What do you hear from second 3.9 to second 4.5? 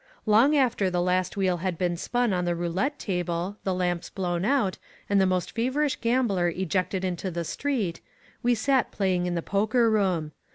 blown